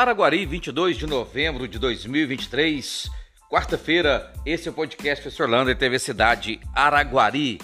[0.00, 3.10] Araguari, 22 de novembro de 2023,
[3.50, 4.32] quarta-feira.
[4.46, 7.58] Esse é o podcast Professor Lander, TV Cidade Araguari.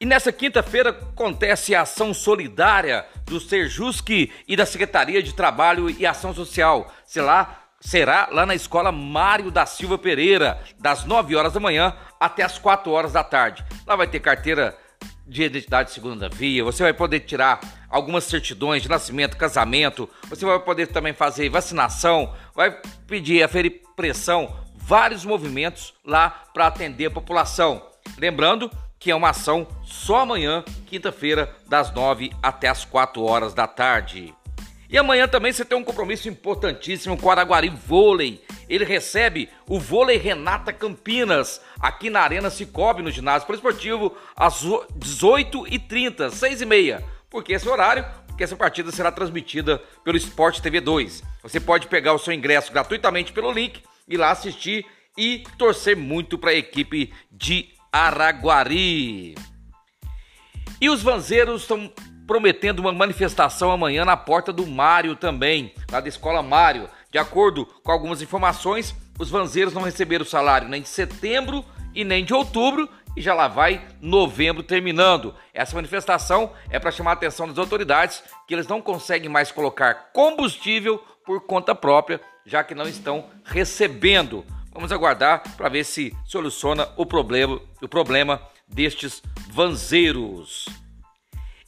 [0.00, 6.06] E nessa quinta-feira acontece a ação solidária do Serjusc e da Secretaria de Trabalho e
[6.06, 6.90] Ação Social.
[7.04, 12.42] Será, será lá na escola Mário da Silva Pereira, das 9 horas da manhã até
[12.42, 13.62] as 4 horas da tarde.
[13.86, 14.74] Lá vai ter carteira
[15.26, 20.58] de identidade segunda via, você vai poder tirar algumas certidões de nascimento, casamento, você vai
[20.60, 22.70] poder também fazer vacinação, vai
[23.06, 27.84] pedir aferir pressão, vários movimentos lá para atender a população.
[28.16, 33.66] Lembrando que é uma ação só amanhã, quinta-feira, das 9 até as 4 horas da
[33.66, 34.32] tarde.
[34.88, 38.40] E amanhã também você tem um compromisso importantíssimo com o Araguari Vôlei.
[38.68, 46.30] Ele recebe o Vôlei Renata Campinas, aqui na Arena Cicobi, no ginásio poliesportivo, às 18h30,
[46.30, 47.02] 6h30.
[47.30, 48.04] Por que esse horário?
[48.26, 51.22] Porque essa partida será transmitida pelo Sport TV 2.
[51.42, 54.84] Você pode pegar o seu ingresso gratuitamente pelo link, ir lá assistir
[55.16, 59.34] e torcer muito para a equipe de Araguari.
[60.80, 61.90] E os vanzeiros estão
[62.26, 66.88] prometendo uma manifestação amanhã na porta do Mário também, lá da Escola Mário.
[67.16, 71.64] De acordo com algumas informações, os vanzeiros não receberam salário nem de setembro
[71.94, 72.86] e nem de outubro
[73.16, 75.34] e já lá vai novembro terminando.
[75.54, 80.10] Essa manifestação é para chamar a atenção das autoridades que eles não conseguem mais colocar
[80.12, 84.44] combustível por conta própria, já que não estão recebendo.
[84.70, 90.66] Vamos aguardar para ver se soluciona o problema, o problema destes vanzeiros.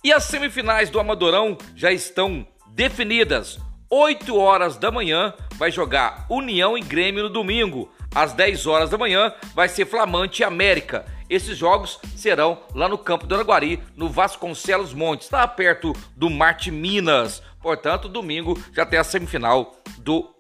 [0.05, 3.59] E as semifinais do Amadorão já estão definidas.
[3.91, 7.91] 8 horas da manhã vai jogar União e Grêmio no domingo.
[8.15, 11.07] Às 10 horas da manhã vai ser Flamante e América.
[11.31, 16.71] Esses jogos serão lá no campo do Araguari, no Vasconcelos Montes, está perto do Marte
[16.71, 17.43] Minas.
[17.63, 20.35] Portanto, domingo já tem a semifinal do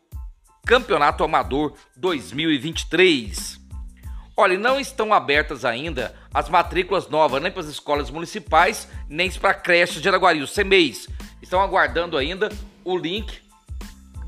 [0.66, 3.58] Campeonato Amador 2023.
[4.36, 9.54] Olha, não estão abertas ainda as matrículas novas, nem para as escolas municipais, nem para
[9.54, 11.08] creches de Araguari, os CMEIs.
[11.42, 12.50] Estão aguardando ainda
[12.84, 13.47] o link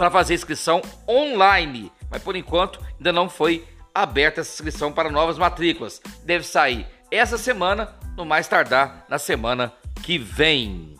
[0.00, 5.36] para fazer inscrição online, mas por enquanto ainda não foi aberta essa inscrição para novas
[5.36, 6.00] matrículas.
[6.24, 9.70] Deve sair essa semana, no mais tardar na semana
[10.02, 10.96] que vem.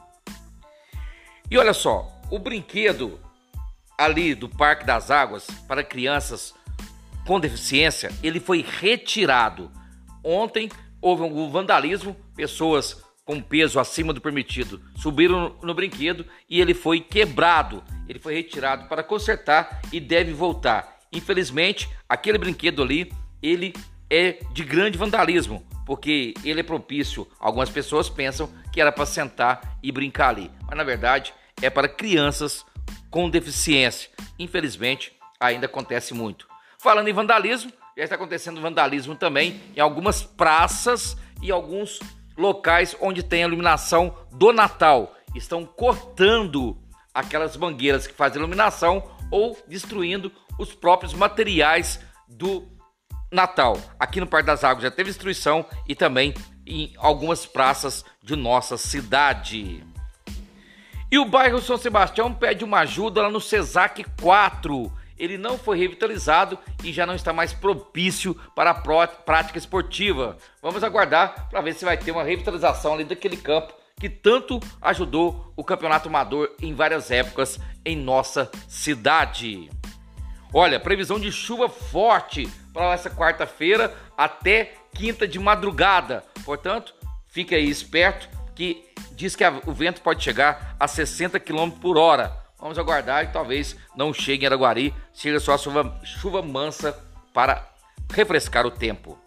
[1.51, 3.19] E olha só, o brinquedo
[3.97, 6.55] ali do Parque das Águas para crianças
[7.27, 9.73] com deficiência, ele foi retirado.
[10.23, 10.69] Ontem
[11.01, 16.99] houve um vandalismo, pessoas com peso acima do permitido subiram no, brinquedo e ele foi
[16.99, 17.81] quebrado.
[18.09, 20.99] Ele foi retirado para consertar e deve voltar.
[21.13, 23.73] Infelizmente, aquele brinquedo ali, ele
[24.11, 27.25] é de grande vandalismo, porque ele é propício.
[27.39, 31.87] Algumas pessoas pensam que era para sentar e brincar ali, mas na verdade é para
[31.89, 32.67] crianças
[33.13, 34.11] com deficiência.
[34.41, 36.49] Infelizmente, ainda acontece muito.
[36.81, 42.01] Falando em vandalismo, já está acontecendo vandalismo também em algumas praças e alguns
[42.41, 45.15] locais onde tem a iluminação do Natal.
[45.35, 46.77] Estão cortando
[47.15, 52.67] aquelas mangueiras que fazem iluminação ou destruindo os próprios materiais do
[53.31, 53.79] Natal.
[53.99, 56.35] Aqui no Parque das Águas já teve destruição e também
[56.67, 59.85] em algumas praças de nossa cidade.
[61.13, 65.79] E o bairro São Sebastião pede uma ajuda lá no CESAC 4 ele não foi
[65.79, 70.39] revitalizado e já não está mais propício para a prática esportiva.
[70.63, 75.53] Vamos aguardar para ver se vai ter uma revitalização ali daquele campo que tanto ajudou
[75.55, 79.69] o campeonato amador em várias épocas em nossa cidade.
[80.55, 86.25] Olha, previsão de chuva forte para essa quarta-feira até quinta de madrugada.
[86.47, 86.95] Portanto,
[87.29, 92.37] fique aí esperto que diz que o vento pode chegar a 60 km por hora.
[92.61, 96.93] Vamos aguardar e talvez não chegue em Araguari, seja só chuva, chuva mansa
[97.33, 97.67] para
[98.13, 99.19] refrescar o tempo.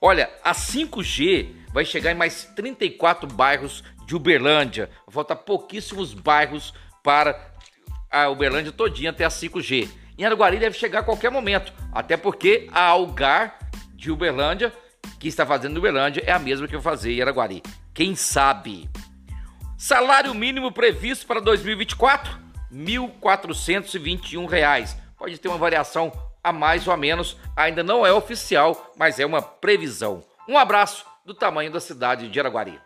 [0.00, 4.90] Olha, a 5G vai chegar em mais 34 bairros de Uberlândia.
[5.08, 6.72] Falta pouquíssimos bairros
[7.02, 7.52] para
[8.10, 9.88] a Uberlândia todinha até a 5G.
[10.16, 13.58] Em Araguari deve chegar a qualquer momento, até porque a Algar
[13.94, 14.72] de Uberlândia,
[15.20, 17.62] que está fazendo Uberlândia, é a mesma que eu fazer em Araguari.
[17.94, 18.88] Quem sabe?
[19.76, 22.47] Salário mínimo previsto para 2024?
[22.70, 24.96] R$ 1.421.
[25.16, 26.12] Pode ter uma variação
[26.42, 30.24] a mais ou a menos, ainda não é oficial, mas é uma previsão.
[30.48, 32.80] Um abraço do tamanho da cidade de Araguari.